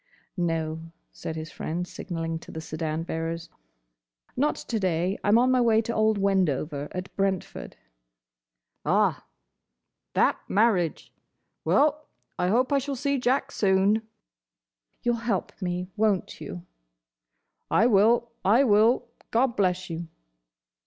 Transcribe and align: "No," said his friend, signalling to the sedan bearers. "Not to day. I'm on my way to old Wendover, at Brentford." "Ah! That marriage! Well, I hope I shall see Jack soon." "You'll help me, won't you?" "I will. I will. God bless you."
"No," 0.35 0.81
said 1.11 1.35
his 1.35 1.51
friend, 1.51 1.87
signalling 1.87 2.39
to 2.39 2.51
the 2.51 2.59
sedan 2.59 3.03
bearers. 3.03 3.49
"Not 4.35 4.55
to 4.55 4.79
day. 4.79 5.19
I'm 5.23 5.37
on 5.37 5.51
my 5.51 5.61
way 5.61 5.79
to 5.83 5.93
old 5.93 6.17
Wendover, 6.17 6.87
at 6.91 7.15
Brentford." 7.15 7.77
"Ah! 8.83 9.23
That 10.15 10.39
marriage! 10.47 11.13
Well, 11.63 12.07
I 12.39 12.47
hope 12.47 12.73
I 12.73 12.79
shall 12.79 12.95
see 12.95 13.19
Jack 13.19 13.51
soon." 13.51 14.01
"You'll 15.03 15.15
help 15.17 15.51
me, 15.61 15.91
won't 15.95 16.41
you?" 16.41 16.65
"I 17.69 17.85
will. 17.85 18.31
I 18.43 18.63
will. 18.63 19.07
God 19.29 19.55
bless 19.55 19.87
you." 19.87 20.07